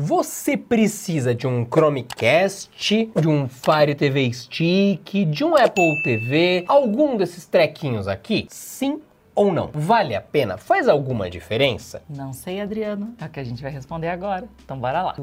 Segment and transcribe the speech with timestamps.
[0.00, 2.70] Você precisa de um Chromecast,
[3.20, 8.46] de um Fire TV Stick, de um Apple TV, algum desses trequinhos aqui?
[8.48, 9.00] Sim
[9.34, 9.70] ou não?
[9.74, 10.56] Vale a pena?
[10.56, 12.00] Faz alguma diferença?
[12.08, 13.12] Não sei, Adriano.
[13.20, 14.48] É o que a gente vai responder agora.
[14.64, 15.16] Então bora lá.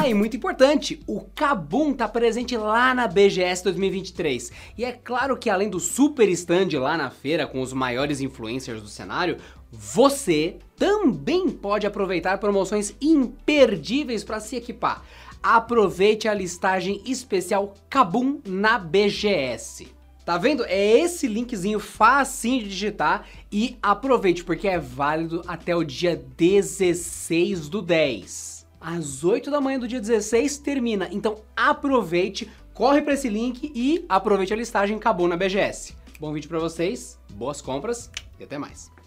[0.00, 4.52] Ah, e muito importante, o Kabum tá presente lá na BGS 2023.
[4.76, 8.80] E é claro que além do super stand lá na feira com os maiores influencers
[8.80, 9.38] do cenário,
[9.70, 15.02] você também pode aproveitar promoções imperdíveis para se equipar.
[15.42, 19.88] Aproveite a listagem especial Kabum na BGS.
[20.24, 20.64] Tá vendo?
[20.66, 27.68] É esse linkzinho facinho de digitar e aproveite porque é válido até o dia 16
[27.68, 28.66] do 10.
[28.80, 34.04] Às 8 da manhã do dia 16 termina, então aproveite, corre para esse link e
[34.08, 35.94] aproveite a listagem Kabum na BGS.
[36.20, 38.97] Bom vídeo para vocês, boas compras e até mais.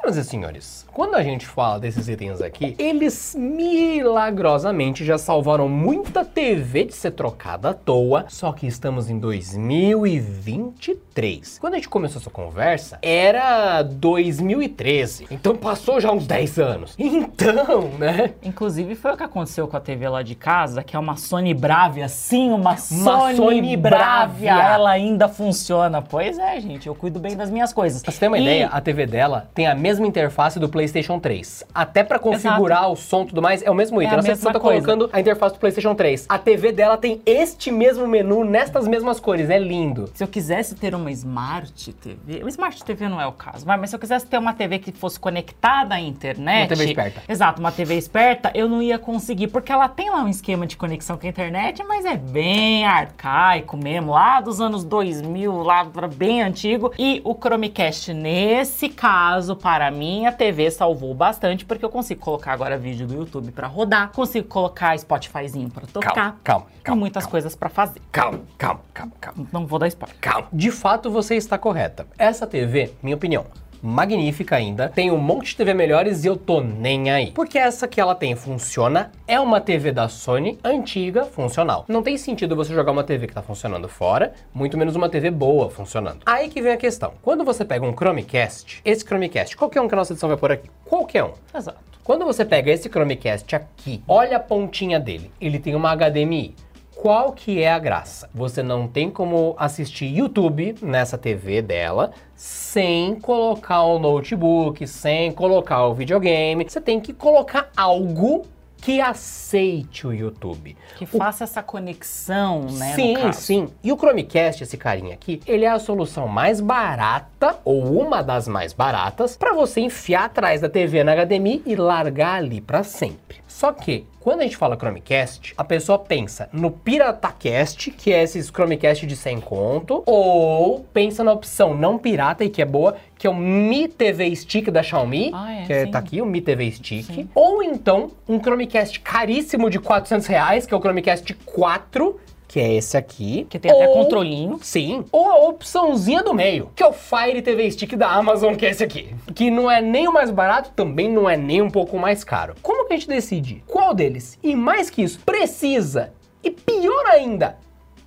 [0.00, 6.24] Senhoras e senhores, quando a gente fala desses itens aqui, eles milagrosamente já salvaram muita
[6.24, 11.58] TV de ser trocada à toa, só que estamos em 2023.
[11.58, 16.94] Quando a gente começou essa conversa, era 2013, então passou já uns 10 anos.
[16.98, 18.32] Então, né?
[18.42, 21.52] Inclusive foi o que aconteceu com a TV lá de casa, que é uma Sony
[21.52, 24.54] Bravia, sim, uma, Uma Sony, Sony Bravia.
[24.54, 24.72] Bravia.
[24.72, 26.00] Ela ainda funciona.
[26.00, 28.02] Pois é, gente, eu cuido bem das minhas coisas.
[28.02, 31.18] Pra você ter uma E- ideia, a TV dela tem a mesma interface do PlayStation
[31.18, 31.64] 3.
[31.74, 34.22] Até pra configurar o som e tudo mais, é o mesmo item.
[34.22, 34.86] sei se mesma você tá coisa.
[34.86, 36.26] colocando a interface do PlayStation 3.
[36.28, 39.50] A TV dela tem este mesmo menu nestas mesmas cores.
[39.50, 40.10] É lindo.
[40.14, 43.90] Se eu quisesse ter uma Smart TV, o Smart TV não é o caso, mas
[43.90, 46.60] se eu quisesse ter uma TV que fosse conectada à internet.
[46.60, 47.22] Uma TV esperta.
[47.28, 50.76] Exato, uma TV esperta, eu não ia conseguir, porque ela tem lá um esquema de
[50.76, 56.42] conexão com a internet, mas é bem arcaico mesmo, lá dos anos 2000, lá bem
[56.42, 56.92] antigo.
[56.98, 62.52] E o Chromecast, nesse caso, para mim, a TV salvou bastante, porque eu consigo colocar
[62.52, 66.12] agora vídeo do YouTube pra rodar, consigo colocar Spotifyzinho pra tocar.
[66.12, 67.30] Calma, calma, e calma, muitas calma.
[67.30, 68.00] coisas pra fazer.
[68.10, 69.46] Calma, calma, calma, calma.
[69.52, 70.16] Não vou dar spoiler.
[70.20, 70.48] Calma.
[70.52, 72.04] De fato, você está correta.
[72.18, 73.46] Essa TV, minha opinião,
[73.82, 77.32] magnífica ainda, tem um monte de TV melhores e eu tô nem aí.
[77.32, 81.84] Porque essa que ela tem funciona, é uma TV da Sony antiga, funcional.
[81.88, 85.30] Não tem sentido você jogar uma TV que tá funcionando fora, muito menos uma TV
[85.30, 86.20] boa funcionando.
[86.26, 87.14] Aí que vem a questão.
[87.22, 90.52] Quando você pega um Chromecast, esse Chromecast, qualquer um que a nossa edição vai por
[90.52, 91.78] aqui, qualquer um, Exato.
[92.04, 96.54] quando você pega esse Chromecast aqui, olha a pontinha dele, ele tem uma HDMI.
[97.00, 98.28] Qual que é a graça?
[98.34, 105.86] Você não tem como assistir YouTube nessa TV dela sem colocar o notebook, sem colocar
[105.86, 106.62] o videogame.
[106.68, 108.44] Você tem que colocar algo
[108.76, 110.76] que aceite o YouTube.
[110.96, 112.94] Que faça essa conexão, né?
[112.94, 113.68] Sim, sim.
[113.82, 118.46] E o Chromecast, esse carinha aqui, ele é a solução mais barata, ou uma das
[118.46, 123.38] mais baratas, para você enfiar atrás da TV na HDMI e largar ali para sempre.
[123.48, 128.48] Só que, quando a gente fala Chromecast, a pessoa pensa no PirataCast, que é esses
[128.48, 133.26] Chromecast de 100 conto, ou pensa na opção não pirata e que é boa, que
[133.26, 136.42] é o Mi TV Stick da Xiaomi, Ah, é, que é, tá aqui, o Mi
[136.42, 137.06] TV Stick.
[137.06, 137.30] Sim.
[137.34, 142.20] Ou então, um Chromecast caríssimo de 400 reais, que é o Chromecast 4,
[142.50, 143.46] que é esse aqui.
[143.48, 144.58] Que tem até Ou- controlinho.
[144.60, 145.04] Sim.
[145.12, 148.70] Ou a opçãozinha do meio, que é o Fire TV Stick da Amazon, que é
[148.70, 149.14] esse aqui.
[149.36, 152.56] Que não é nem o mais barato, também não é nem um pouco mais caro.
[152.60, 153.62] Como que a gente decide?
[153.68, 154.36] Qual deles?
[154.42, 156.12] E mais que isso, precisa.
[156.42, 157.56] E pior ainda,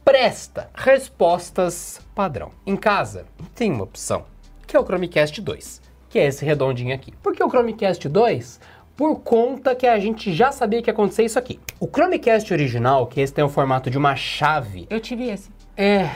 [0.04, 2.52] presta respostas padrão.
[2.68, 3.26] Em casa,
[3.56, 4.26] tem uma opção,
[4.68, 7.14] que é o Chromecast 2, que é esse redondinho aqui.
[7.24, 8.60] Por que o Chromecast 2?
[8.96, 11.60] Por conta que a gente já sabia que ia acontecer isso aqui.
[11.80, 15.50] O Chromecast original, que esse tem o formato de uma chave, Eu tive esse.
[15.78, 16.10] é.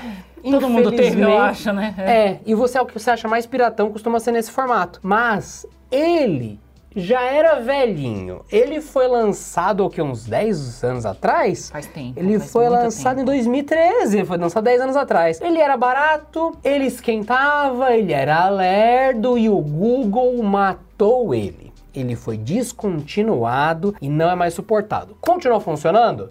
[0.43, 1.93] Todo mundo teve, eu acho, né?
[1.97, 2.37] É.
[2.45, 4.99] e você é o que você acha mais piratão, costuma ser nesse formato.
[5.03, 6.59] Mas ele
[6.95, 8.45] já era velhinho.
[8.49, 11.69] Ele foi lançado o que uns 10 anos atrás?
[11.69, 12.17] Faz tempo.
[12.17, 13.21] Ele faz foi lançado tempo.
[13.31, 15.41] em 2013, foi lançado 10 anos atrás.
[15.41, 21.66] Ele era barato, ele esquentava, ele era lerdo e o Google matou ele.
[21.97, 25.17] Ele foi descontinuado e não é mais suportado.
[25.19, 26.29] Continuou funcionando?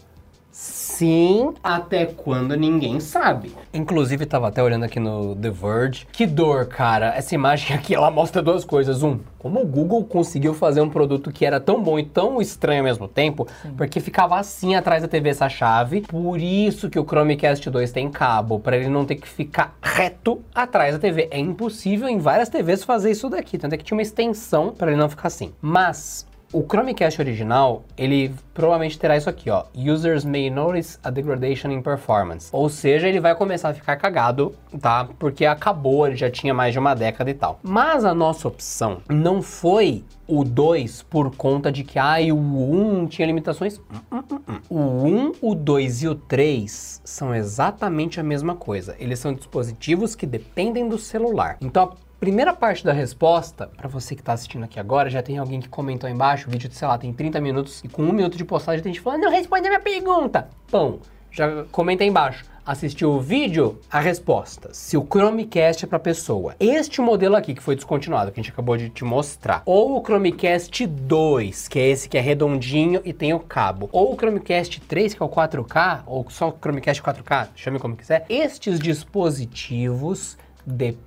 [0.59, 3.55] Sim, até quando ninguém sabe.
[3.75, 6.07] Inclusive, tava até olhando aqui no The Verge.
[6.11, 7.15] Que dor, cara.
[7.15, 9.03] Essa imagem aqui, ela mostra duas coisas.
[9.03, 12.79] Um, como o Google conseguiu fazer um produto que era tão bom e tão estranho
[12.79, 16.01] ao mesmo tempo, porque ficava assim atrás da TV essa chave.
[16.01, 20.41] Por isso que o Chromecast 2 tem cabo, para ele não ter que ficar reto
[20.55, 21.29] atrás da TV.
[21.31, 23.59] É impossível em várias TVs fazer isso daqui.
[23.59, 25.53] Tanto é que tinha uma extensão para ele não ficar assim.
[25.61, 26.27] Mas
[26.57, 29.65] O Chromecast original, ele provavelmente terá isso aqui, ó.
[29.77, 32.49] Users may notice a degradation in performance.
[32.51, 35.07] Ou seja, ele vai começar a ficar cagado, tá?
[35.19, 37.61] Porque acabou, ele já tinha mais de uma década e tal.
[37.63, 43.01] Mas a nossa opção não foi o 2 por conta de que ah, o 1
[43.03, 43.79] um tinha limitações.
[44.11, 48.97] Hum, hum, hum, o 1, o 2 e o 3 são exatamente a mesma coisa.
[48.99, 51.59] Eles são dispositivos que dependem do celular.
[51.61, 55.39] Então a primeira parte da resposta, para você que está assistindo aqui agora, já tem
[55.39, 58.13] alguém que comentou aí embaixo, o vídeo, sei lá, tem 30 minutos e com um
[58.13, 60.49] minuto de postagem tem gente falando, não responde a minha pergunta.
[60.71, 64.71] Pão, já comenta aí embaixo assistiu o vídeo, a resposta.
[64.75, 66.57] Se o Chromecast é para pessoa.
[66.59, 70.03] Este modelo aqui que foi descontinuado, que a gente acabou de te mostrar, ou o
[70.03, 74.81] Chromecast 2, que é esse que é redondinho e tem o cabo, ou o Chromecast
[74.81, 80.37] 3, que é o 4K, ou só o Chromecast 4K, chame como quiser, estes dispositivos
[80.67, 81.06] dependem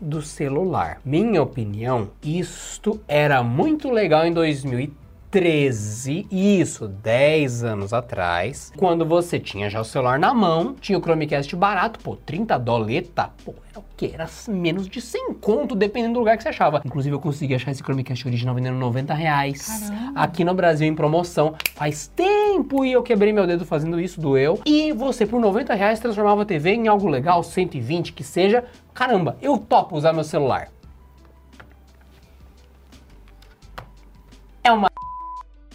[0.00, 1.00] do celular.
[1.04, 9.38] Minha opinião, isto era muito legal em 2013 13, isso 10 anos atrás, quando você
[9.38, 13.78] tinha já o celular na mão, tinha o Chromecast barato, pô, 30 doleta, pô, era
[13.78, 14.10] o que?
[14.14, 16.80] Era menos de 100 conto, dependendo do lugar que você achava.
[16.82, 19.66] Inclusive, eu consegui achar esse Chromecast original vendendo 90 reais.
[19.66, 20.20] Caramba.
[20.20, 24.60] Aqui no Brasil, em promoção, faz tempo e eu quebrei meu dedo fazendo isso, doeu.
[24.64, 28.64] E você, por 90 reais, transformava a TV em algo legal, 120, que seja.
[28.94, 30.70] Caramba, eu topo usar meu celular.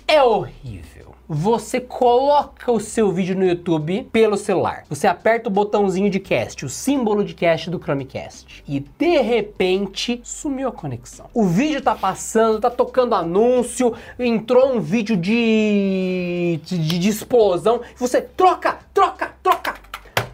[0.07, 1.13] É horrível.
[1.27, 4.83] Você coloca o seu vídeo no YouTube pelo celular.
[4.89, 8.63] Você aperta o botãozinho de cast, o símbolo de cast do Chromecast.
[8.67, 11.27] E de repente sumiu a conexão.
[11.33, 17.81] O vídeo tá passando, tá tocando anúncio, entrou um vídeo de, de, de explosão.
[17.95, 19.75] Você troca, troca, troca,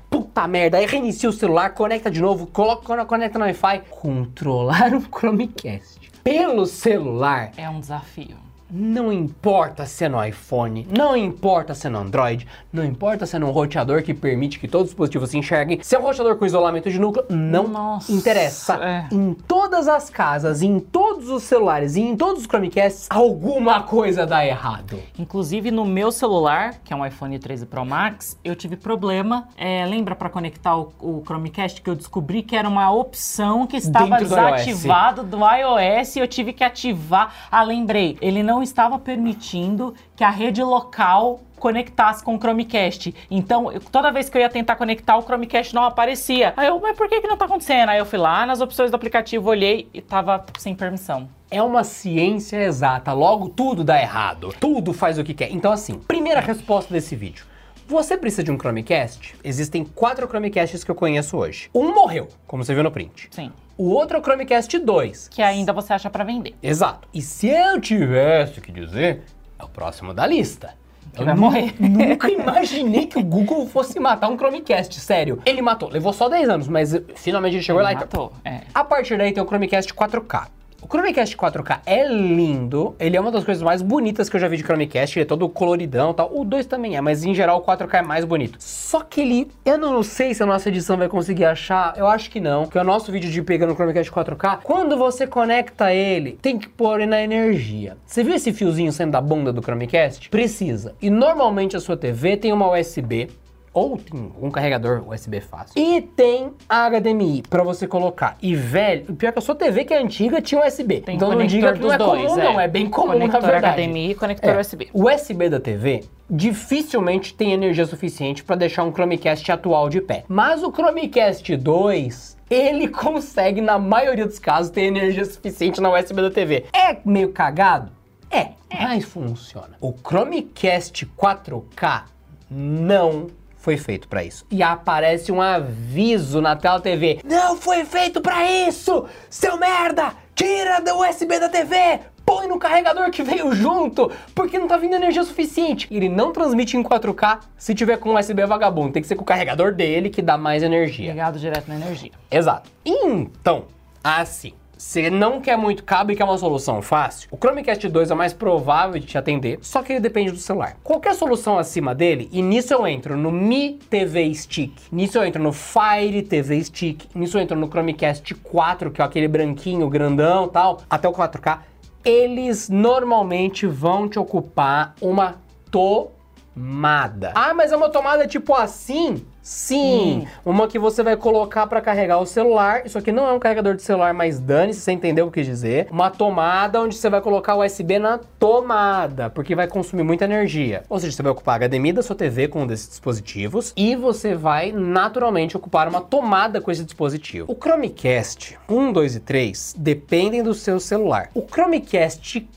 [0.09, 3.83] puta merda, aí reinicia o celular, conecta de novo, coloca, conecta no Wi-Fi.
[3.91, 8.48] Controlar o Chromecast pelo celular é um desafio.
[8.71, 13.35] Não importa se é no iPhone, não importa se é no Android, não importa se
[13.35, 16.35] é no roteador que permite que todos os dispositivos se enxerguem, se é um roteador
[16.35, 18.75] com isolamento de núcleo, não Nossa, interessa.
[18.75, 19.07] É.
[19.11, 24.25] Em todas as casas, em todos os celulares e em todos os Chromecasts, alguma coisa
[24.25, 24.99] dá errado.
[25.17, 29.47] Inclusive no meu celular, que é um iPhone 13 Pro Max, eu tive problema.
[29.57, 33.77] É, lembra para conectar o, o, Chromecast que eu descobri que era uma opção que
[33.77, 35.75] estava Dentro desativado do iOS.
[35.75, 37.33] do iOS e eu tive que ativar.
[37.51, 43.15] Ah, lembrei, ele não não estava permitindo que a rede local conectasse com o Chromecast.
[43.31, 46.53] Então, eu, toda vez que eu ia tentar conectar, o Chromecast não aparecia.
[46.57, 47.89] Aí eu, mas por que, que não está acontecendo?
[47.89, 51.29] Aí eu fui lá nas opções do aplicativo, olhei e estava sem permissão.
[51.49, 55.51] É uma ciência exata, logo tudo dá errado, tudo faz o que quer.
[55.51, 57.45] Então, assim, primeira resposta desse vídeo.
[57.89, 59.33] Você precisa de um Chromecast?
[59.43, 61.71] Existem quatro Chromecasts que eu conheço hoje.
[61.73, 63.29] Um morreu, como você viu no print.
[63.31, 63.51] Sim.
[63.75, 65.29] O outro é o Chromecast 2.
[65.29, 66.53] Que ainda você acha para vender.
[66.61, 67.07] Exato.
[67.11, 69.23] E se eu tivesse que dizer,
[69.57, 70.75] é o próximo da lista.
[71.17, 71.73] Eu vai morrer.
[71.79, 75.41] nunca imaginei que o Google fosse matar um Chromecast, sério.
[75.43, 78.61] Ele matou, levou só 10 anos, mas finalmente ele chegou ele lá matou, e é.
[78.71, 80.47] A partir daí tem o Chromecast 4K.
[80.81, 84.47] O Chromecast 4K é lindo, ele é uma das coisas mais bonitas que eu já
[84.47, 86.31] vi de Chromecast, ele é todo coloridão e tal.
[86.33, 88.57] O 2 também é, mas em geral o 4K é mais bonito.
[88.59, 92.31] Só que ele, eu não sei se a nossa edição vai conseguir achar, eu acho
[92.31, 96.39] que não, que o nosso vídeo de pegando o Chromecast 4K, quando você conecta ele,
[96.41, 97.97] tem que pôr na energia.
[98.05, 100.29] Você viu esse fiozinho saindo da bunda do Chromecast?
[100.29, 100.95] Precisa.
[101.01, 103.29] E normalmente a sua TV tem uma USB
[103.73, 105.73] ou tem um carregador USB fácil.
[105.75, 108.37] E tem HDMI para você colocar.
[108.41, 111.01] E velho, pior que a sua TV que é antiga tinha USB.
[111.01, 112.43] Tem então não diga que não é dois, comum, é.
[112.43, 113.81] não, é bem comum conector na verdade.
[113.81, 114.59] HDMI e conector é.
[114.59, 114.89] USB.
[114.93, 120.23] O USB da TV dificilmente tem energia suficiente para deixar um Chromecast atual de pé.
[120.27, 126.21] Mas o Chromecast 2 ele consegue, na maioria dos casos, ter energia suficiente na USB
[126.21, 126.65] da TV.
[126.73, 127.91] É meio cagado?
[128.31, 128.83] É, é.
[128.83, 129.75] mas funciona.
[129.79, 132.03] O Chromecast 4K
[132.49, 133.27] não
[133.59, 134.45] foi feito para isso.
[134.49, 139.05] E aparece um aviso na tela TV: Não foi feito para isso!
[139.29, 140.13] Seu merda!
[140.33, 141.99] Tira do USB da TV!
[142.25, 145.87] Põe no carregador que veio junto, porque não tá vindo energia suficiente.
[145.89, 148.93] Ele não transmite em 4K se tiver com USB vagabundo.
[148.93, 151.09] Tem que ser com o carregador dele que dá mais energia.
[151.09, 152.11] Ligado direto na energia.
[152.29, 152.69] Exato.
[152.85, 153.65] Então,
[154.03, 158.15] assim, você não quer muito cabo e quer uma solução fácil, o Chromecast 2 é
[158.15, 160.77] mais provável de te atender, só que ele depende do celular.
[160.81, 165.43] Qualquer solução acima dele, e nisso eu entro no Mi TV Stick, nisso eu entro
[165.43, 170.47] no Fire TV Stick, nisso eu entro no Chromecast 4, que é aquele branquinho, grandão
[170.47, 171.59] tal, até o 4K,
[172.05, 175.35] eles normalmente vão te ocupar uma
[175.69, 177.33] tomada.
[177.35, 179.25] Ah, mas é uma tomada tipo assim?
[179.49, 182.85] Sim, uma que você vai colocar para carregar o celular.
[182.85, 185.41] Isso aqui não é um carregador de celular, mas dane se você entendeu o que
[185.41, 185.87] dizer.
[185.89, 190.83] Uma tomada onde você vai colocar o USB na tomada, porque vai consumir muita energia.
[190.87, 193.95] Ou seja, você vai ocupar a HDMI da sua TV com um desses dispositivos e
[193.95, 197.51] você vai naturalmente ocupar uma tomada com esse dispositivo.
[197.51, 201.31] O Chromecast 1, 2 e 3 dependem do seu celular.
[201.33, 202.47] O Chromecast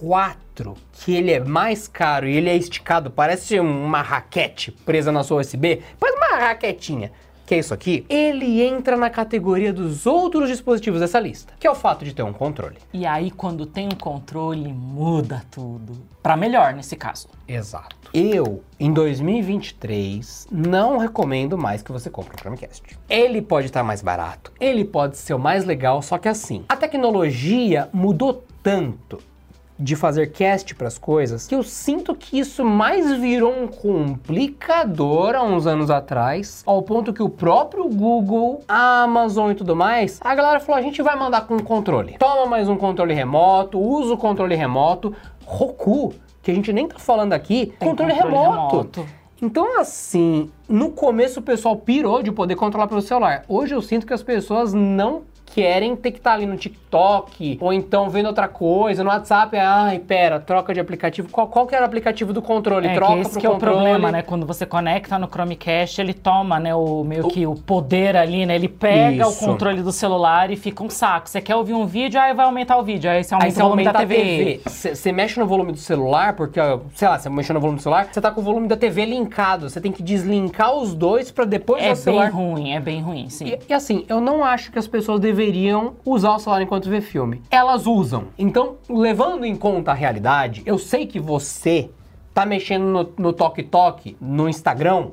[0.00, 5.22] 4, que ele é mais caro e ele é esticado, parece uma raquete presa na
[5.22, 7.12] sua USB, faz uma raquetinha.
[7.44, 11.70] Que é isso aqui, ele entra na categoria dos outros dispositivos dessa lista, que é
[11.70, 12.76] o fato de ter um controle.
[12.92, 15.94] E aí, quando tem um controle, muda tudo.
[16.22, 17.28] Pra melhor, nesse caso.
[17.48, 17.96] Exato.
[18.14, 22.96] Eu, em 2023, não recomendo mais que você compre um Chromecast.
[23.08, 26.76] Ele pode estar mais barato, ele pode ser o mais legal, só que assim, a
[26.76, 29.18] tecnologia mudou tanto
[29.80, 35.34] de fazer cast para as coisas, que eu sinto que isso mais virou um complicador
[35.34, 40.20] há uns anos atrás, ao ponto que o próprio Google, a Amazon e tudo mais,
[40.22, 42.16] a galera falou: a gente vai mandar com controle.
[42.18, 45.14] Toma mais um controle remoto, usa o controle remoto.
[45.46, 48.76] Roku, que a gente nem tá falando aqui, controle, controle remoto.
[48.76, 49.20] remoto.
[49.42, 53.42] Então, assim, no começo o pessoal pirou de poder controlar pelo celular.
[53.48, 55.22] Hoje eu sinto que as pessoas não
[55.54, 59.56] querem ter que estar tá ali no TikTok ou então vendo outra coisa, no WhatsApp,
[59.56, 61.28] ai, pera, troca de aplicativo.
[61.30, 62.88] Qual, qual que era o aplicativo do controle?
[62.88, 63.76] É, troca que esse que controle.
[63.76, 64.22] é o problema, né?
[64.22, 68.54] Quando você conecta no Chromecast, ele toma, né, o meio que o poder ali, né?
[68.54, 69.44] Ele pega Isso.
[69.44, 71.28] o controle do celular e fica um saco.
[71.28, 73.60] Você quer ouvir um vídeo, aí vai aumentar o vídeo, aí você aumenta aí você
[73.60, 74.60] o volume aumenta da TV.
[74.66, 76.60] Você mexe no volume do celular, porque,
[76.94, 79.04] sei lá, você mexe no volume do celular, você tá com o volume da TV
[79.04, 79.68] linkado.
[79.68, 82.28] Você tem que deslinkar os dois para depois é o celular.
[82.28, 83.46] É bem ruim, é bem ruim, sim.
[83.46, 86.88] E, e assim, eu não acho que as pessoas deveriam usar usar o celular enquanto
[86.88, 87.42] vê filme.
[87.50, 88.24] Elas usam.
[88.38, 91.90] Então, levando em conta a realidade, eu sei que você
[92.34, 95.08] tá mexendo no toque-toque, no, Instagram,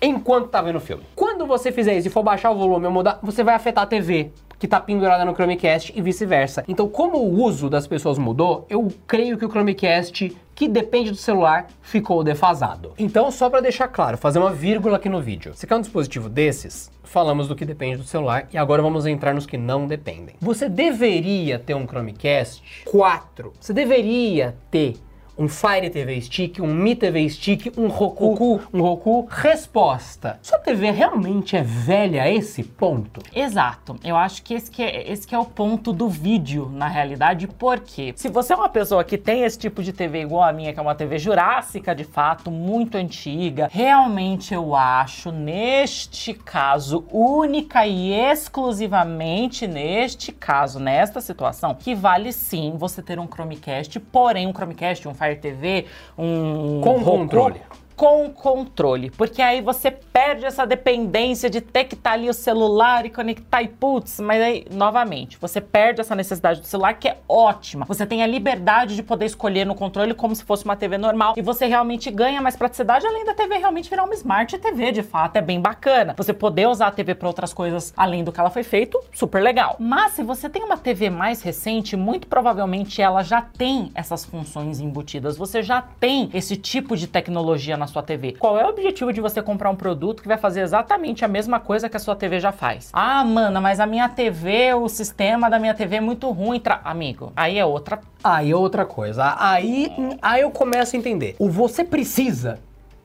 [0.00, 1.04] enquanto tá vendo filme.
[1.14, 3.86] Quando você fizer isso e for baixar o volume ou mudar, você vai afetar a
[3.86, 6.64] TV que está pendurada no Chromecast e vice-versa.
[6.66, 11.16] Então, como o uso das pessoas mudou, eu creio que o Chromecast, que depende do
[11.16, 12.94] celular, ficou defasado.
[12.98, 15.54] Então, só para deixar claro, fazer uma vírgula aqui no vídeo.
[15.54, 16.90] Você quer um dispositivo desses?
[17.04, 20.34] Falamos do que depende do celular e agora vamos entrar nos que não dependem.
[20.40, 23.52] Você deveria ter um Chromecast 4.
[23.60, 24.96] Você deveria ter
[25.38, 28.60] um Fire TV Stick, um Mi TV Stick, um Roku, Roku.
[28.72, 29.26] um Roku.
[29.30, 33.20] Resposta: sua TV realmente é velha a esse ponto?
[33.34, 33.96] Exato.
[34.02, 37.46] Eu acho que esse que é, esse que é o ponto do vídeo, na realidade,
[37.46, 40.72] porque se você é uma pessoa que tem esse tipo de TV igual a minha,
[40.72, 47.86] que é uma TV jurássica de fato, muito antiga, realmente eu acho, neste caso, única
[47.86, 54.52] e exclusivamente neste caso, nesta situação, que vale sim você ter um Chromecast, porém um
[54.52, 57.60] Chromecast, um Fire Fire TV, um com controle
[57.96, 62.34] com controle, porque aí você perde essa dependência de ter que estar tá ali o
[62.34, 67.08] celular e conectar e putz, mas aí, novamente, você perde essa necessidade do celular que
[67.08, 67.86] é ótima.
[67.86, 71.34] Você tem a liberdade de poder escolher no controle como se fosse uma TV normal
[71.36, 75.02] e você realmente ganha mais praticidade além da TV realmente virar uma Smart TV, de
[75.02, 76.14] fato, é bem bacana.
[76.18, 79.42] Você poder usar a TV para outras coisas além do que ela foi feito, super
[79.42, 79.76] legal.
[79.78, 84.80] Mas se você tem uma TV mais recente, muito provavelmente ela já tem essas funções
[84.80, 85.38] embutidas.
[85.38, 88.32] Você já tem esse tipo de tecnologia na na sua TV.
[88.32, 91.60] Qual é o objetivo de você comprar um produto que vai fazer exatamente a mesma
[91.60, 92.90] coisa que a sua TV já faz?
[92.92, 96.60] Ah, mana, mas a minha TV, o sistema da minha TV é muito ruim.
[96.82, 98.00] Amigo, aí é outra.
[98.24, 99.36] Aí é outra coisa.
[99.38, 101.36] Aí, aí eu começo a entender.
[101.38, 102.58] O você precisa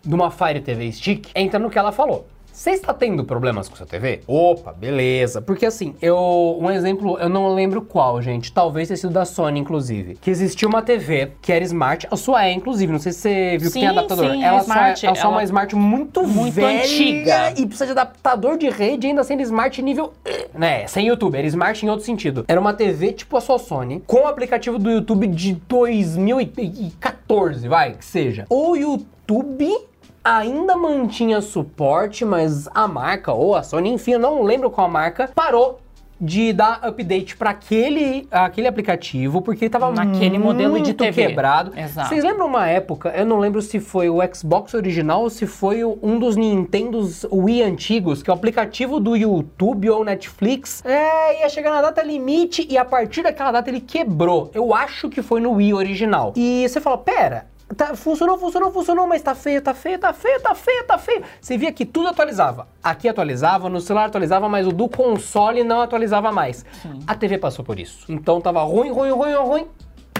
[0.03, 2.25] de uma Fire TV Stick entra no que ela falou.
[2.62, 4.22] Você está tendo problemas com sua TV?
[4.27, 5.41] Opa, beleza.
[5.41, 6.60] Porque assim, eu.
[6.62, 8.53] Um exemplo, eu não lembro qual, gente.
[8.53, 10.15] Talvez tenha sido da Sony, inclusive.
[10.22, 12.08] Que existia uma TV que era smart.
[12.12, 12.94] A sua é, inclusive.
[12.94, 14.30] Não sei se você viu sim, que tem adaptador.
[14.30, 15.00] Sim, ela, é smart.
[15.00, 17.51] Só é, ela, ela só é uma smart muito, muito velha antiga.
[17.58, 20.13] E precisa de adaptador de rede, ainda sendo smart nível.
[20.53, 20.86] Né?
[20.86, 21.36] Sem YouTube.
[21.36, 22.46] Era smart em outro sentido.
[22.48, 27.94] Era uma TV tipo a sua Sony, com o aplicativo do YouTube de 2014, vai,
[27.94, 28.46] que seja.
[28.48, 29.89] O YouTube
[30.24, 35.30] ainda mantinha suporte, mas a marca ou a Sony, enfim, eu não lembro qual marca,
[35.34, 35.80] parou
[36.22, 41.30] de dar update para aquele, aquele aplicativo, porque ele tava naquele modelo de TV.
[41.30, 41.72] quebrado.
[41.75, 42.10] Exato.
[42.10, 45.84] Vocês lembram uma época, eu não lembro se foi o Xbox original ou se foi
[45.84, 51.50] um dos Nintendos Wii antigos, que é o aplicativo do YouTube ou Netflix, é, ia
[51.50, 54.51] chegar na data limite e a partir daquela data ele quebrou.
[54.54, 56.34] Eu acho que foi no Wii original.
[56.36, 60.42] E você fala, pera, Tá, funcionou, funcionou, funcionou, mas tá feio, tá feio, tá feio,
[60.42, 61.24] tá feio, tá feio.
[61.40, 62.68] Você via que tudo atualizava.
[62.84, 66.66] Aqui atualizava, no celular atualizava, mas o do console não atualizava mais.
[66.82, 67.00] Sim.
[67.08, 68.06] A TV passou por isso.
[68.12, 69.68] Então tava ruim, ruim, ruim, ruim.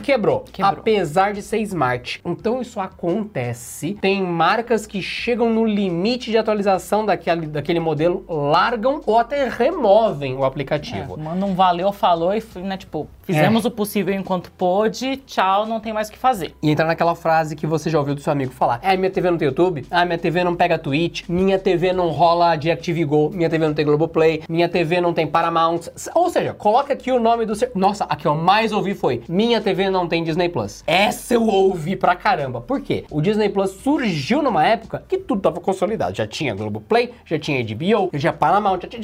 [0.02, 0.80] quebrou, Quebrou.
[0.80, 2.22] apesar de ser smart.
[2.26, 3.96] Então isso acontece.
[4.02, 10.36] Tem marcas que chegam no limite de atualização daquele, daquele modelo, largam ou até removem
[10.36, 11.20] o aplicativo.
[11.20, 15.94] É, não valeu, falou e, né, tipo, fizemos o possível enquanto pôde, tchau, não tem
[15.94, 16.54] mais o que fazer.
[16.62, 18.80] E entrar naquela frase que você já ouviu do seu amigo falar.
[18.82, 22.10] É, minha TV não tem YouTube, ah, minha TV não pega Twitch, minha TV não
[22.10, 25.82] rola DirecTV Go, minha TV não tem Globoplay, minha TV não tem Paramount.
[26.16, 27.70] Ou seja, coloca aqui o nome do seu...
[27.76, 30.84] Nossa, a que eu mais ouvi foi minha TV não tem Disney Plus.
[30.86, 32.62] Essa eu ouvi pra caramba.
[32.62, 33.06] Por quê?
[33.10, 36.16] O Disney Plus surgiu numa época que tudo tava consolidado.
[36.16, 39.02] Já tinha Globoplay, já tinha HBO, já tinha Paramount, já tinha.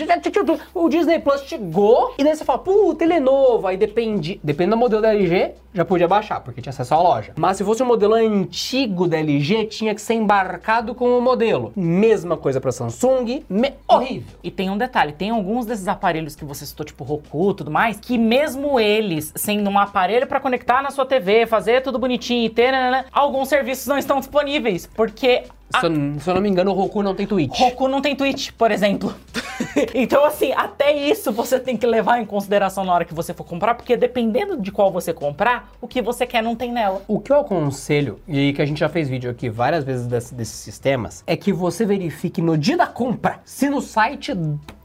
[0.74, 3.28] O Disney Plus chegou e daí você fala, puta, ele é.
[3.66, 7.34] Aí depende, depende do modelo da LG, já podia baixar, porque tinha acesso à loja.
[7.36, 11.72] Mas se fosse um modelo antigo da LG, tinha que ser embarcado com o modelo.
[11.76, 14.36] Mesma coisa pra Samsung, me- horrível.
[14.44, 17.70] E tem um detalhe, tem alguns desses aparelhos que você citou, tipo Roku e tudo
[17.72, 22.46] mais, que mesmo eles sendo um aparelho pra conectar na sua TV, fazer tudo bonitinho
[22.46, 25.44] e ter, né, né, alguns serviços não estão disponíveis, porque
[25.74, 27.58] a Se eu, se eu não me engano, o Roku não tem Twitch.
[27.58, 29.14] Roku não tem Twitch, por exemplo.
[29.94, 33.44] então, assim, até isso você tem que levar em consideração na hora que você for
[33.44, 37.02] comprar, porque dependendo de qual você comprar, o que você quer não tem nela.
[37.08, 40.34] O que eu aconselho, e que a gente já fez vídeo aqui várias vezes desse-
[40.34, 44.34] desses sistemas, é que você verifique no dia da compra se no site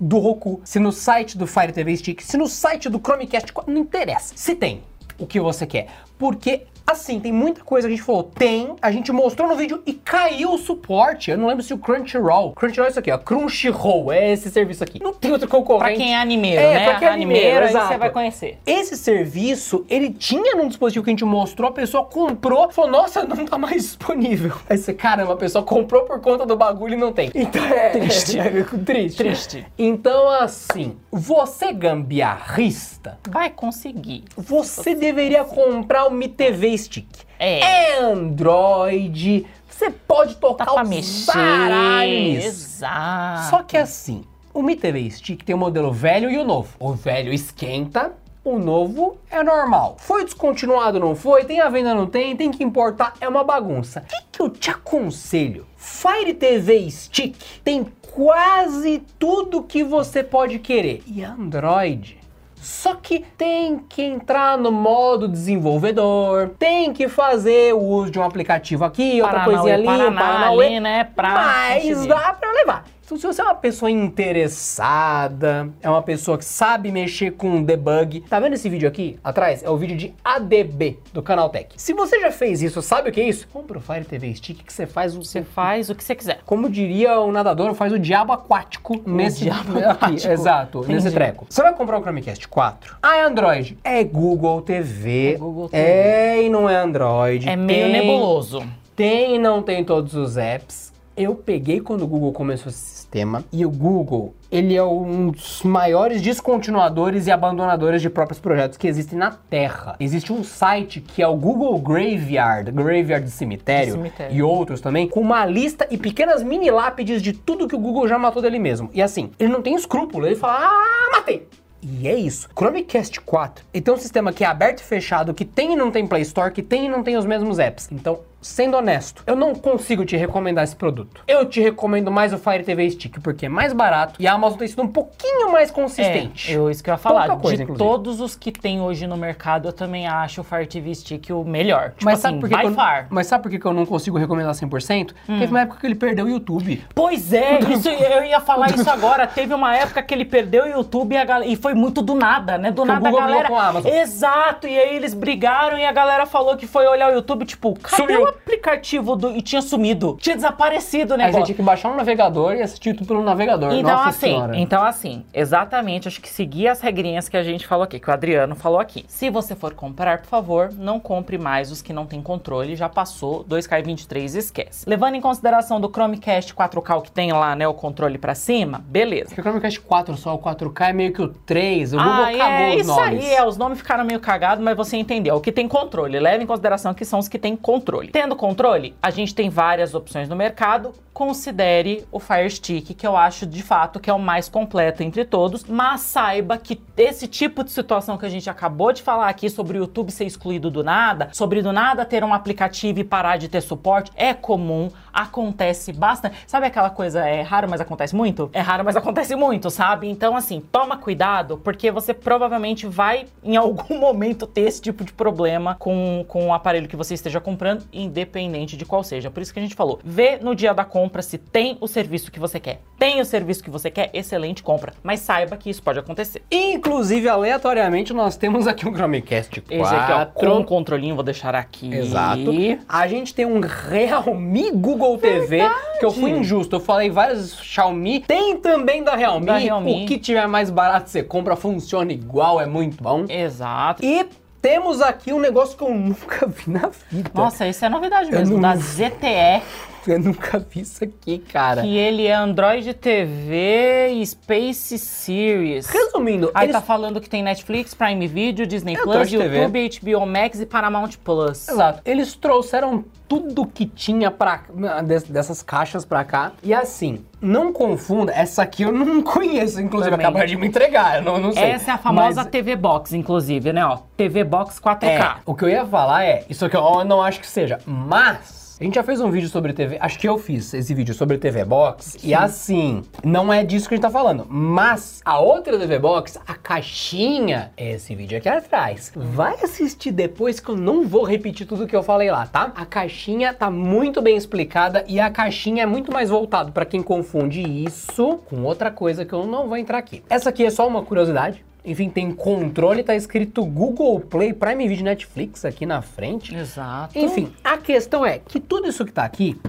[0.01, 3.79] do Roku, se no site do Fire TV Stick, se no site do Chromecast, não
[3.79, 4.33] interessa.
[4.37, 4.83] Se tem
[5.19, 5.87] o que você quer.
[6.19, 9.83] Porque, assim, tem muita coisa que a gente falou, tem, a gente mostrou no vídeo
[9.87, 11.31] e caiu o suporte.
[11.31, 12.53] Eu não lembro se o Crunchyroll.
[12.53, 13.19] Crunchyroll é isso aqui, ó.
[13.19, 15.03] Crunchyroll é esse serviço aqui.
[15.03, 15.97] Não tem outro concorrente.
[15.97, 16.85] Pra quem é animeiro, É, né?
[16.85, 17.89] pra quem é animeiro, exato.
[17.89, 18.59] você vai conhecer.
[18.67, 23.25] Esse serviço, ele tinha num dispositivo que a gente mostrou, a pessoa comprou, falou, nossa,
[23.25, 24.53] não tá mais disponível.
[24.69, 27.31] Aí você, caramba, a pessoa comprou por conta do bagulho e não tem.
[27.35, 27.91] Então é...
[27.91, 28.39] Triste.
[28.41, 28.51] é
[28.85, 29.17] triste.
[29.17, 29.67] Triste.
[29.79, 34.25] Então, assim, você gambiarrista, Vai conseguir.
[34.37, 37.07] você deveria comprar o Mi TV Stick.
[37.39, 37.61] É.
[37.61, 41.33] É Android, você pode tocar Dá pra os mexer.
[41.35, 42.45] baralhos.
[42.45, 43.51] Exato.
[43.51, 46.71] Só que assim, o Mi TV Stick tem o modelo velho e o novo.
[46.79, 48.13] O velho esquenta,
[48.45, 49.97] o novo é normal.
[49.99, 51.45] Foi descontinuado, não foi?
[51.45, 52.37] Tem a venda, não tem?
[52.37, 54.01] Tem que importar, é uma bagunça.
[54.01, 55.67] O que, que eu te aconselho?
[55.77, 61.03] Fire TV Stick tem quase tudo que você pode querer.
[61.07, 62.23] E Android
[62.63, 68.23] só que tem que entrar no modo desenvolvedor, tem que fazer o uso de um
[68.23, 72.85] aplicativo aqui, outra Paranauê, coisinha ali, Paranauê, ali, né, pra mas dá pra levar.
[73.13, 78.23] Então, se você é uma pessoa interessada, é uma pessoa que sabe mexer com debug,
[78.23, 79.63] tá vendo esse vídeo aqui atrás?
[79.63, 81.75] É o vídeo de ADB do Canaltech.
[81.77, 83.47] Se você já fez isso, sabe o que é isso?
[83.53, 86.41] Compra o Fire TV Stick que você faz o Você faz o que você quiser.
[86.47, 90.33] como diria o nadador, faz o diabo aquático nesse diabo aqui, aquático.
[90.33, 90.95] exato, Entendi.
[90.95, 91.47] nesse treco.
[91.51, 92.97] Você vai comprar o Chromecast 4?
[93.03, 93.77] Ah, é Android.
[93.85, 95.35] É Google TV.
[95.35, 95.83] É Google TV.
[95.85, 97.47] É e não é Android.
[97.47, 98.63] É meio Tem- nebuloso.
[98.97, 100.92] Tem e não tem todos os apps.
[101.15, 105.63] Eu peguei quando o Google começou esse sistema e o Google, ele é um dos
[105.63, 109.95] maiores descontinuadores e abandonadores de próprios projetos que existem na Terra.
[110.01, 114.35] Existe um site que é o Google Graveyard, Graveyard de cemitério, De cemitério.
[114.35, 118.09] e outros também, com uma lista e pequenas mini lápides de tudo que o Google
[118.09, 118.89] já matou dele mesmo.
[118.95, 121.47] E assim, ele não tem escrúpulo, ele fala, ah, matei.
[121.83, 122.49] E é isso.
[122.57, 125.91] Chromecast 4, ele tem um sistema que é aberto e fechado, que tem e não
[125.91, 127.89] tem Play Store, que tem e não tem os mesmos apps.
[127.93, 131.23] Então, sendo honesto, eu não consigo te recomendar esse produto.
[131.27, 134.59] Eu te recomendo mais o Fire TV Stick, porque é mais barato e a Amazon
[134.59, 136.51] tem sido um pouquinho mais consistente.
[136.51, 137.27] É, eu, isso que eu ia falar.
[137.27, 137.89] Pouca coisa, de inclusive.
[137.89, 141.45] todos os que tem hoje no mercado, eu também acho o Fire TV Stick o
[141.45, 141.91] melhor.
[141.91, 144.53] Tipo Mas assim, sabe, por que eu, mas sabe por que eu não consigo recomendar
[144.53, 145.13] 100%?
[145.27, 146.85] Teve uma época que ele perdeu o YouTube.
[146.95, 149.27] Pois é, isso, eu ia falar isso agora.
[149.27, 152.59] Teve uma época que ele perdeu o YouTube e, a e foi muito do nada,
[152.59, 152.71] né?
[152.71, 153.49] Do Que nada a galera.
[153.49, 153.93] a Amazon.
[153.93, 157.79] Exato, e aí eles brigaram e a galera falou que foi olhar o YouTube, tipo,
[157.81, 158.32] cadê Sumiu.
[158.33, 159.31] Aplicativo do.
[159.37, 160.17] E tinha sumido.
[160.21, 161.47] Tinha desaparecido o Aí você negócio.
[161.47, 163.73] tinha que baixar um navegador e assistir tudo pelo navegador.
[163.73, 164.57] Então Nossa assim, senhora.
[164.57, 168.13] então assim, exatamente, acho que seguir as regrinhas que a gente falou aqui, que o
[168.13, 169.05] Adriano falou aqui.
[169.09, 172.89] Se você for comprar, por favor, não compre mais os que não tem controle, já
[172.89, 174.89] passou 2K23, esquece.
[174.89, 178.83] Levando em consideração do Chromecast 4K o que tem lá, né, o controle pra cima,
[178.87, 179.27] beleza.
[179.27, 182.33] Porque o Chromecast 4 só, o 4K é meio que o 3, o Google Ah,
[182.33, 183.25] cagou é os isso nomes.
[183.25, 185.37] aí, é, os nomes ficaram meio cagados, mas você entendeu.
[185.37, 188.09] O que tem controle, leve em consideração que são os que têm controle.
[188.23, 190.93] Tendo controle, a gente tem várias opções no mercado.
[191.13, 195.25] Considere o Fire Stick, que eu acho de fato que é o mais completo entre
[195.25, 199.51] todos, mas saiba que esse tipo de situação que a gente acabou de falar aqui
[199.51, 203.39] sobre o YouTube ser excluído do nada, sobre do nada ter um aplicativo e parar
[203.39, 204.89] de ter suporte, é comum.
[205.13, 206.37] Acontece bastante.
[206.47, 208.51] Sabe aquela coisa, é raro, mas acontece muito?
[208.53, 210.09] É raro, mas acontece muito, sabe?
[210.09, 215.13] Então, assim, toma cuidado, porque você provavelmente vai, em algum momento, ter esse tipo de
[215.13, 219.31] problema com, com o aparelho que você esteja comprando, independente de qual seja.
[219.31, 222.31] Por isso que a gente falou, vê no dia da compra se tem o serviço
[222.31, 222.81] que você quer.
[222.99, 224.93] Tem o serviço que você quer, excelente compra.
[225.03, 226.43] Mas saiba que isso pode acontecer.
[226.51, 229.75] Inclusive, aleatoriamente, nós temos aqui um Chromecast 4.
[229.75, 231.93] Esse aqui, ó, com o controlinho, vou deixar aqui.
[231.93, 232.53] Exato.
[232.89, 236.77] A gente tem um Realme Google TV, que eu fui injusto.
[236.77, 238.21] Eu falei vários Xiaomi.
[238.21, 239.47] Tem também da Realme.
[239.47, 240.05] Da Realme.
[240.05, 243.25] O que tiver mais barato você compra, funciona igual, é muito bom.
[243.29, 244.05] Exato.
[244.05, 244.27] E
[244.61, 247.31] temos aqui um negócio que eu nunca vi na vida.
[247.35, 249.63] Nossa, isso é novidade mesmo, não- da ZTE,
[250.13, 251.83] Eu nunca vi isso aqui, cara.
[251.83, 255.87] que ele é Android TV e Space Series.
[255.89, 256.75] Resumindo, Aí eles...
[256.77, 259.59] tá falando que tem Netflix, Prime Video, Disney É Plus, Android TV.
[259.63, 261.69] YouTube, HBO Max e Paramount Plus.
[261.69, 262.01] Exato.
[262.05, 264.63] Eles trouxeram tudo que tinha pra,
[265.05, 266.53] des- dessas caixas pra cá.
[266.63, 271.23] E assim, não confunda, essa aqui eu não conheço, inclusive acabaram de me entregar, eu
[271.23, 271.63] não, não sei.
[271.63, 273.85] Essa é a famosa Mas- TV Box, inclusive, né?
[273.87, 275.05] Ó, TV Box 4K.
[275.05, 278.62] É, o que eu ia falar é, isso aqui eu não acho que seja, mas
[278.83, 281.39] a gente já fez um vídeo sobre TV, acho que eu fiz esse vídeo sobre
[281.39, 285.79] TV Box, e assim, não é disso que a gente tá falando, mas a outra
[285.79, 289.13] TV Box, a caixinha, é esse vídeo aqui atrás.
[289.15, 292.73] Vai assistir depois que eu não vou repetir tudo que eu falei lá, tá?
[292.75, 297.05] A caixinha tá muito bem explicada e a caixinha é muito mais voltado pra quem
[297.05, 300.25] confunde isso com outra coisa que eu não vou entrar aqui.
[300.29, 301.65] Essa aqui é só uma curiosidade.
[301.85, 306.55] Enfim, tem controle, tá escrito Google Play, Prime Video, Netflix aqui na frente.
[306.55, 307.19] Exato.
[307.19, 309.61] Enfim, a questão é que tudo isso que tá aqui,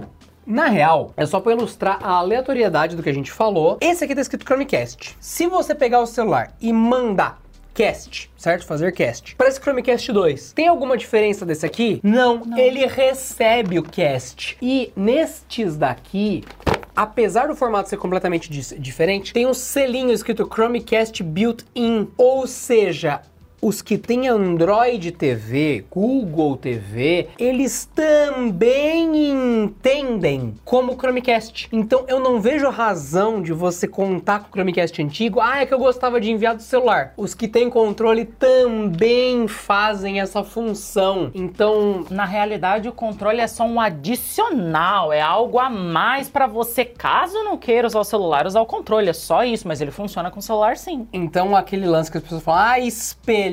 [0.46, 3.78] na real, é só pra ilustrar a aleatoriedade do que a gente falou.
[3.80, 5.16] Esse aqui tá escrito Chromecast.
[5.18, 8.64] Se você pegar o celular e mandar cast, certo?
[8.64, 9.34] Fazer cast.
[9.34, 11.98] Para esse Chromecast 2, tem alguma diferença desse aqui?
[12.02, 14.56] Não, ele recebe o cast.
[14.62, 16.44] E nestes daqui,
[16.94, 23.22] apesar do formato ser completamente diferente, tem um selinho escrito Chromecast Built-in, ou seja,
[23.64, 29.30] os que têm Android TV, Google TV, eles também
[29.62, 31.70] entendem como Chromecast.
[31.72, 35.40] Então eu não vejo razão de você contar com o Chromecast antigo.
[35.40, 37.14] Ah, é que eu gostava de enviar do celular.
[37.16, 41.30] Os que têm controle também fazem essa função.
[41.34, 46.84] Então, Na realidade, o controle é só um adicional, é algo a mais pra você,
[46.84, 49.08] caso não queira usar o celular, usar o controle.
[49.08, 51.08] É só isso, mas ele funciona com o celular sim.
[51.12, 52.78] então aquele lance que as pessoas falam, ah,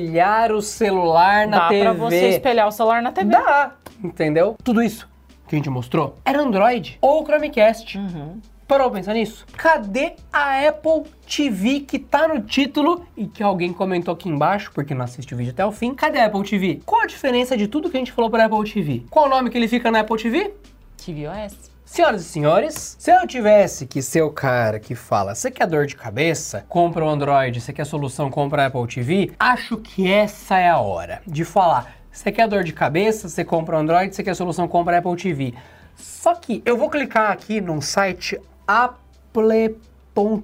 [0.02, 1.82] espelhar o celular na Dá TV.
[1.82, 3.30] pra você espelhar o celular na TV.
[3.30, 4.56] Dá, entendeu?
[4.62, 5.08] Tudo isso
[5.46, 7.98] que a gente mostrou era Android ou Chromecast.
[7.98, 8.40] Uhum.
[8.66, 9.44] Parou pra pensar nisso?
[9.56, 14.94] Cadê a Apple TV que tá no título e que alguém comentou aqui embaixo, porque
[14.94, 15.94] não assiste o vídeo até o fim?
[15.94, 16.80] Cadê a Apple TV?
[16.86, 19.02] Qual a diferença de tudo que a gente falou para Apple TV?
[19.10, 20.54] Qual o nome que ele fica na Apple TV?
[20.96, 21.71] tvOS.
[21.92, 25.84] Senhoras e senhores, se eu tivesse que ser o cara que fala, você quer dor
[25.84, 26.64] de cabeça?
[26.66, 29.32] Compra o Android, você quer solução, compra a Apple TV.
[29.38, 33.28] Acho que essa é a hora de falar, você quer dor de cabeça?
[33.28, 35.52] Você compra o Android, você quer solução, compra a Apple TV.
[35.94, 40.42] Só que eu vou clicar aqui num site apple.com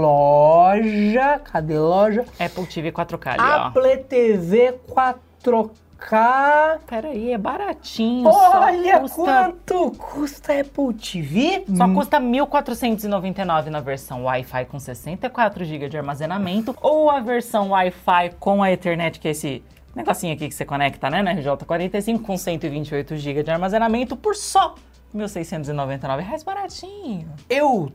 [0.00, 2.24] loja, cadê loja?
[2.38, 3.66] Apple TV 4K ali, ó.
[3.66, 5.70] Apple TV 4K.
[6.86, 8.30] Peraí, é baratinho.
[8.30, 9.22] só Olha custa...
[9.22, 11.64] quanto custa a Apple TV?
[11.76, 18.32] Só custa 1.499 na versão Wi-Fi com 64 GB de armazenamento ou a versão Wi-Fi
[18.38, 19.62] com a Ethernet, que é esse
[19.94, 24.74] negocinho aqui que você conecta, né, na RJ45 com 128 GB de armazenamento por só
[25.14, 27.28] 1.699 reais, baratinho.
[27.48, 27.92] Eu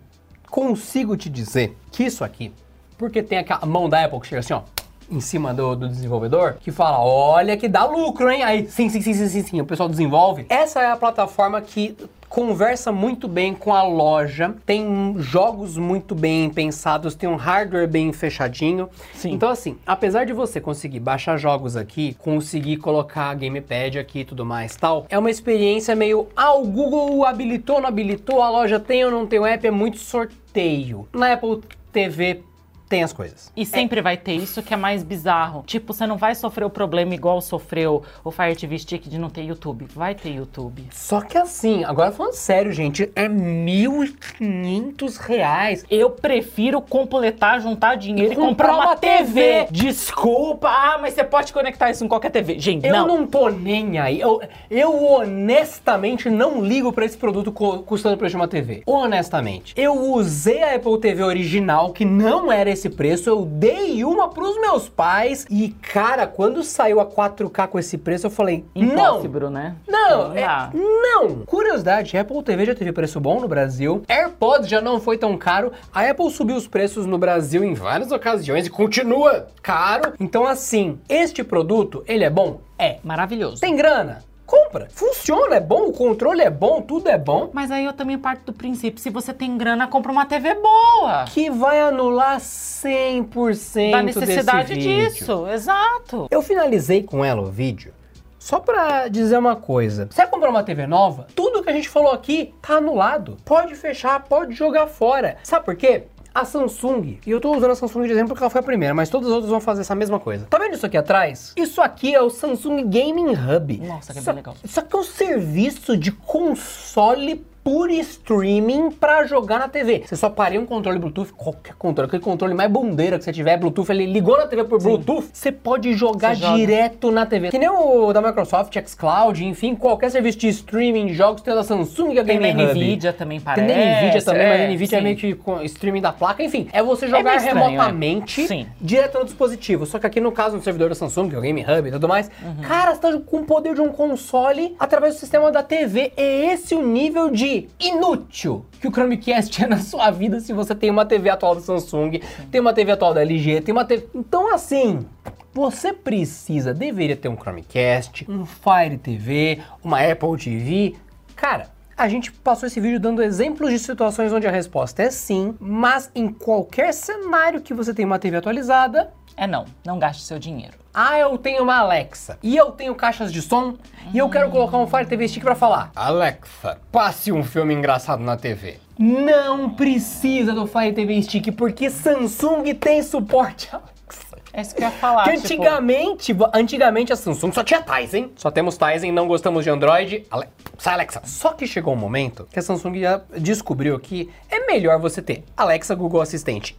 [0.49, 2.53] consigo te dizer que isso aqui,
[2.97, 4.61] porque tem aquela mão da Apple que chega assim, ó,
[5.09, 8.43] em cima do, do desenvolvedor, que fala, olha que dá lucro, hein?
[8.43, 10.45] Aí, sim, sim, sim, sim, sim, sim, o pessoal desenvolve.
[10.49, 11.95] Essa é a plataforma que
[12.29, 18.11] conversa muito bem com a loja, tem jogos muito bem pensados, tem um hardware bem
[18.11, 18.89] fechadinho.
[19.13, 19.31] Sim.
[19.31, 24.45] Então, assim, apesar de você conseguir baixar jogos aqui, conseguir colocar gamepad aqui e tudo
[24.45, 29.05] mais tal, é uma experiência meio, ah, o Google habilitou, não habilitou, a loja tem
[29.05, 31.07] ou não tem o app, é muito sorteio.
[31.13, 32.41] Na Apple TV
[32.89, 33.51] tem as coisas.
[33.55, 35.63] E sempre vai ter isso que é mais bizarro.
[35.65, 39.29] Tipo, você não vai sofrer o problema igual sofreu o Fire TV Stick de não
[39.29, 39.85] ter YouTube.
[39.93, 40.85] Vai ter YouTube.
[40.91, 45.85] Só que assim, agora falando sério, gente, é 1.500 reais.
[45.89, 49.27] Eu prefiro completar, juntar dinheiro e Comprar comprar uma, uma TV.
[49.27, 49.67] TV.
[49.71, 52.59] Desculpa, ah, mas você pode conectar isso em qualquer TV.
[52.59, 53.07] Gente, Eu não.
[53.07, 53.27] não.
[53.27, 54.19] tô nem aí.
[54.19, 58.83] Eu, eu honestamente não ligo pra esse produto co- custando o preço de uma TV.
[58.85, 59.73] Honestamente.
[59.75, 64.59] Eu usei a Apple TV original, que não era esse preço, eu dei uma pros
[64.61, 69.49] meus pais e, cara, quando saiu a 4K com esse preço, eu falei, não, Impossível,
[69.49, 69.75] né?
[69.87, 71.39] não, é, não.
[71.45, 75.71] Curiosidade, Apple TV já teve preço bom no Brasil, AirPods já não foi tão caro,
[75.91, 80.13] a Apple subiu os preços no Brasil em várias ocasiões e continua caro.
[80.19, 82.61] Então, assim, este produto, ele é bom?
[82.77, 82.97] É.
[83.03, 83.59] Maravilhoso.
[83.59, 84.23] Tem grana?
[84.47, 84.87] Compra.
[84.89, 87.49] Funciona, é bom, o controle é bom, tudo é bom.
[87.51, 91.25] Mas aí eu também parto do princípio, se você tem grana, compra uma TV boa.
[91.25, 96.27] Que vai anular 100% Da necessidade disso, exato.
[96.31, 97.93] Eu finalizei com ela o vídeo
[98.39, 100.07] só pra dizer uma coisa.
[100.09, 101.27] Você vai comprar uma TV nova?
[101.35, 103.35] Tudo que a gente falou aqui tá anulado.
[103.43, 105.35] Pode fechar, pode jogar fora.
[105.43, 106.05] Sabe por quê?
[106.37, 108.93] A Samsung, e eu tô usando a Samsung de exemplo porque ela foi a primeira,
[108.93, 110.45] mas todas as outras vão fazer essa mesma coisa.
[110.45, 111.51] Tá vendo isso aqui atrás?
[111.57, 113.77] Isso aqui é o Samsung Gaming Hub.
[113.79, 114.55] Nossa, que isso, bem legal.
[114.63, 120.03] Isso aqui é um serviço de console por streaming pra jogar na TV.
[120.05, 123.57] Você só pareia um controle Bluetooth, qualquer controle, aquele controle mais bundeira que você tiver,
[123.57, 126.55] Bluetooth, ele ligou na TV por Bluetooth, você pode jogar Você joga.
[126.55, 127.49] direto na TV.
[127.49, 131.61] Que nem o da Microsoft, xCloud, enfim, qualquer serviço de streaming de jogos tem da
[131.61, 132.79] Samsung é Tem Gaming na Hub.
[132.79, 133.67] Nvidia também Tem parece.
[133.75, 135.03] na Nvidia também, mas a é, Nvidia é sim.
[135.03, 136.41] meio que com streaming da placa.
[136.41, 138.47] Enfim, é você jogar meio estranho, remotamente é.
[138.47, 138.67] Sim.
[138.79, 139.85] direto no dispositivo.
[139.85, 141.91] Só que aqui no caso, no servidor da Samsung, que é o Game Hub e
[141.91, 142.61] tudo mais, Uhum.
[142.65, 146.13] cara, você tá com o poder de um console através do sistema da TV.
[146.15, 150.75] É esse o nível de inútil que o Chromecast é na sua vida se você
[150.75, 152.19] tem uma TV atual da Samsung,
[152.51, 154.07] tem uma TV atual da LG, tem uma TV...
[154.13, 155.05] Então, assim...
[155.53, 160.95] Você precisa, deveria ter um Chromecast, um Fire TV, uma Apple TV.
[161.35, 165.55] Cara, a gente passou esse vídeo dando exemplos de situações onde a resposta é sim,
[165.59, 170.37] mas em qualquer cenário que você tem uma TV atualizada, É não, não gaste seu
[170.37, 170.77] dinheiro.
[170.99, 173.75] Ah, eu tenho uma Alexa e eu tenho caixas de som
[174.11, 175.91] e eu quero colocar um Fire TV Stick pra falar.
[175.95, 178.79] Alexa, passe um filme engraçado na TV.
[178.97, 184.37] Não precisa do Fire TV Stick porque Samsung tem suporte Alexa.
[184.51, 185.25] É isso que eu ia falar.
[185.25, 188.31] Que tipo, antigamente, antigamente a Samsung só tinha Tizen.
[188.35, 190.25] Só temos Tizen, não gostamos de Android.
[190.31, 190.47] Ale...
[190.79, 191.21] Sai, Alexa.
[191.25, 195.43] Só que chegou um momento que a Samsung já descobriu que é melhor você ter
[195.55, 196.75] Alexa, Google Assistente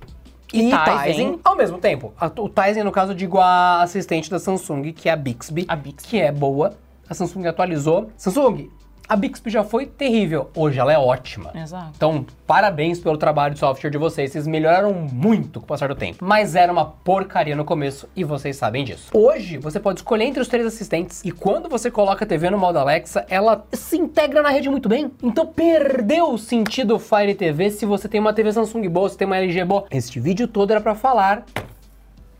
[0.52, 1.12] e, E Tizen.
[1.12, 1.40] Tizen.
[1.44, 2.12] ao mesmo tempo.
[2.18, 5.64] A- O Tizen, no caso, digo a assistente da Samsung, que é a Bixby.
[5.68, 6.08] A Bixby.
[6.08, 6.74] Que é boa.
[7.08, 8.10] A Samsung atualizou.
[8.16, 8.68] Samsung,
[9.08, 10.50] a Bixby já foi terrível.
[10.54, 11.50] Hoje ela é ótima.
[11.54, 11.92] Exato.
[11.96, 14.32] Então, parabéns pelo trabalho de software de vocês.
[14.32, 16.24] Vocês melhoraram muito com o passar do tempo.
[16.24, 19.10] Mas era uma porcaria no começo e vocês sabem disso.
[19.14, 22.58] Hoje, você pode escolher entre os três assistentes e quando você coloca a TV no
[22.58, 25.10] modo Alexa, ela se integra na rede muito bem.
[25.22, 29.26] Então, perdeu o sentido Fire TV se você tem uma TV Samsung boa, se tem
[29.26, 29.86] uma LG boa.
[29.90, 31.44] Este vídeo todo era pra falar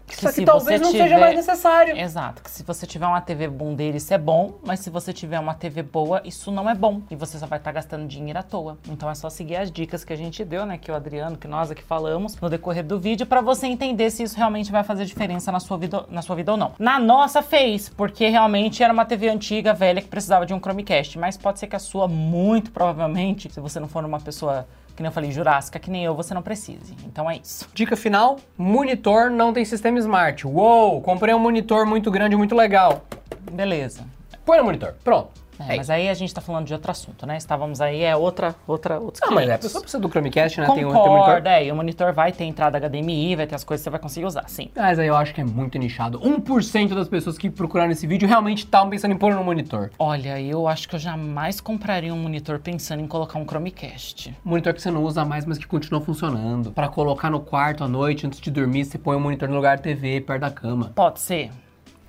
[0.09, 1.97] que isso aqui se talvez não seja tiver- mais necessário.
[1.97, 5.39] Exato, que se você tiver uma TV bundeira, isso é bom, mas se você tiver
[5.39, 7.03] uma TV boa, isso não é bom.
[7.11, 8.79] E você só vai estar gastando dinheiro à toa.
[8.89, 10.79] Então é só seguir as dicas que a gente deu, né?
[10.79, 14.23] Que o Adriano, que nós aqui falamos no decorrer do vídeo, pra você entender se
[14.23, 16.73] isso realmente vai fazer diferença na sua vida, na sua vida ou não.
[16.79, 21.19] Na nossa fez, porque realmente era uma TV antiga, velha, que precisava de um Chromecast.
[21.19, 24.67] Mas pode ser que a sua, muito provavelmente, se você não for uma pessoa,
[24.99, 26.97] que nem eu falei, jurássica, que nem eu, você não precise.
[27.07, 27.69] Então é isso.
[27.73, 30.45] Dica final: monitor não tem sistema smart.
[30.45, 33.05] Uou, comprei um monitor muito grande, muito legal.
[33.53, 34.03] Beleza.
[34.45, 34.97] Põe no monitor.
[35.05, 35.31] Pronto.
[35.61, 37.37] É, É mas aí a gente tá falando de outro assunto, né?
[37.37, 39.67] Estávamos aí, é outra, outra, outros Não, mas é, a 500.
[39.67, 40.67] pessoa precisa do Chromecast, né?
[40.67, 41.47] Tem um, tem um Concorda, monitor.
[41.53, 44.01] é, e o monitor vai ter entrada HDMI, vai ter as coisas que você vai
[44.01, 44.71] conseguir usar, sim.
[44.77, 46.21] Mas aí eu acho que é muito nichado.
[46.21, 49.91] 1% das pessoas que procuraram esse vídeo realmente estavam pensando em pôr no monitor.
[49.99, 54.35] Olha, eu acho que eu jamais compraria um monitor pensando em colocar um Chromecast.
[54.45, 56.71] Monitor que você não usa mais, mas que continua funcionando.
[56.73, 59.77] Pra colocar no quarto à noite, antes de dormir, você põe o monitor no lugar
[59.77, 60.93] da TV, perto da cama.
[60.95, 61.51] Pode ser,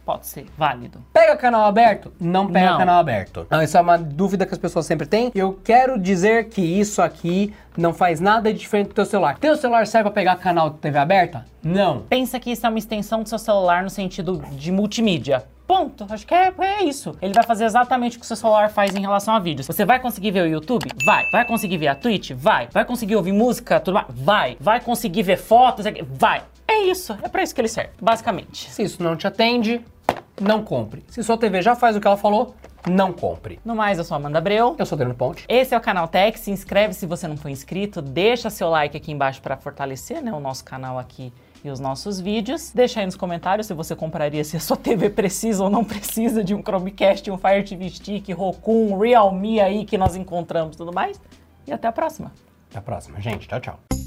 [0.09, 1.03] pode ser, válido.
[1.13, 2.11] Pega canal aberto?
[2.19, 2.77] Não pega Não.
[2.79, 3.45] canal aberto.
[3.47, 5.31] Não, isso é uma dúvida que as pessoas sempre têm.
[5.35, 9.37] Eu quero dizer que isso aqui não faz nada diferente do teu celular.
[9.37, 11.45] Teu celular serve pra pegar canal de TV aberta?
[11.61, 11.99] Não.
[12.09, 15.43] Pensa que isso é uma extensão do seu celular no sentido de multimídia.
[15.67, 16.07] Ponto.
[16.09, 17.15] Acho que é, é isso.
[17.21, 19.67] Ele vai fazer exatamente o que o seu celular faz em relação a vídeos.
[19.67, 20.89] Você vai conseguir ver o YouTube?
[21.05, 21.23] Vai.
[21.31, 22.31] Vai conseguir ver a Twitch?
[22.31, 22.67] Vai.
[22.71, 23.79] Vai conseguir ouvir música?
[23.79, 24.07] Tudo mais?
[24.09, 24.57] Vai.
[24.59, 25.85] Vai conseguir ver fotos?
[26.17, 26.41] Vai.
[26.69, 27.17] É isso.
[27.23, 28.69] É pra isso que ele serve, basicamente.
[28.69, 29.81] Se isso não te atende,
[30.39, 31.03] não compre.
[31.09, 32.55] Se sua TV já faz o que ela falou,
[32.87, 33.59] não compre.
[33.65, 34.75] No mais, eu sou a Amanda Abreu.
[34.77, 35.45] Eu sou Adriano Ponte.
[35.49, 36.39] Esse é o canal Tech.
[36.39, 38.03] Se inscreve se você não for inscrito.
[38.03, 42.19] Deixa seu like aqui embaixo para fortalecer né, o nosso canal aqui e os nossos
[42.19, 42.71] vídeos.
[42.71, 46.43] Deixa aí nos comentários se você compraria, se a sua TV precisa ou não precisa
[46.43, 50.77] de um Chromecast, um Fire TV Stick, Roku, um Realme aí que nós encontramos e
[50.77, 51.19] tudo mais.
[51.65, 52.31] E até a próxima.
[52.69, 53.47] Até a próxima, gente.
[53.47, 53.98] Tchau, tchau.